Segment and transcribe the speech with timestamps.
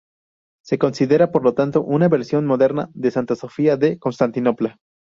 [0.65, 4.77] Se considera, por lo tanto, una versión moderna de Santa Sofía de Constantinopla.